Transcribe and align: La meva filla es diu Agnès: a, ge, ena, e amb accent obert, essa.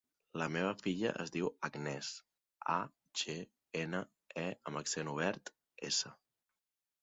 La 0.41 0.45
meva 0.53 0.69
filla 0.83 1.09
es 1.23 1.33
diu 1.35 1.49
Agnès: 1.67 2.09
a, 2.77 2.79
ge, 3.21 3.35
ena, 3.83 4.01
e 4.45 4.47
amb 4.73 4.81
accent 4.83 5.13
obert, 5.13 5.55
essa. 5.93 6.15